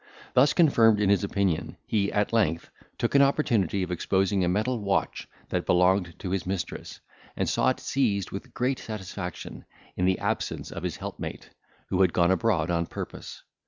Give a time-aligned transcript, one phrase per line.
[0.33, 4.79] Thus confirmed in his opinion, he, at length, took an opportunity of exposing a metal
[4.81, 6.99] watch that belonged to his mistress,
[7.37, 9.63] and saw it seized with great satisfaction,
[9.95, 11.51] in the absence of his helpmate,
[11.89, 13.43] who had gone abroad on purpose.